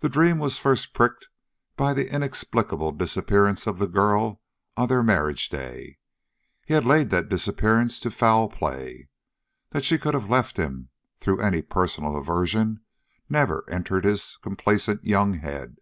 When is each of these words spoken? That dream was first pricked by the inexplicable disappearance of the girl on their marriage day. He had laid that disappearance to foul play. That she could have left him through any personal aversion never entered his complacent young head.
That 0.00 0.08
dream 0.08 0.38
was 0.40 0.58
first 0.58 0.92
pricked 0.92 1.28
by 1.76 1.94
the 1.94 2.12
inexplicable 2.12 2.90
disappearance 2.90 3.68
of 3.68 3.78
the 3.78 3.86
girl 3.86 4.42
on 4.76 4.88
their 4.88 5.04
marriage 5.04 5.48
day. 5.48 5.98
He 6.66 6.74
had 6.74 6.84
laid 6.84 7.10
that 7.10 7.28
disappearance 7.28 8.00
to 8.00 8.10
foul 8.10 8.48
play. 8.48 9.10
That 9.70 9.84
she 9.84 9.96
could 9.96 10.14
have 10.14 10.28
left 10.28 10.56
him 10.56 10.88
through 11.18 11.40
any 11.40 11.62
personal 11.62 12.16
aversion 12.16 12.80
never 13.28 13.64
entered 13.70 14.04
his 14.04 14.38
complacent 14.42 15.04
young 15.04 15.34
head. 15.34 15.76